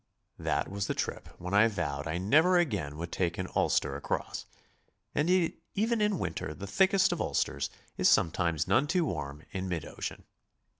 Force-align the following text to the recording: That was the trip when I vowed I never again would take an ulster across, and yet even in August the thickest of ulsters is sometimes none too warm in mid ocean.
That 0.39 0.67
was 0.67 0.87
the 0.87 0.95
trip 0.95 1.27
when 1.37 1.53
I 1.53 1.67
vowed 1.67 2.07
I 2.07 2.17
never 2.17 2.57
again 2.57 2.97
would 2.97 3.11
take 3.11 3.37
an 3.37 3.47
ulster 3.55 3.95
across, 3.95 4.47
and 5.13 5.29
yet 5.29 5.51
even 5.75 6.01
in 6.01 6.13
August 6.13 6.57
the 6.57 6.65
thickest 6.65 7.11
of 7.11 7.21
ulsters 7.21 7.69
is 7.97 8.09
sometimes 8.09 8.67
none 8.67 8.87
too 8.87 9.05
warm 9.05 9.43
in 9.51 9.69
mid 9.69 9.85
ocean. 9.85 10.23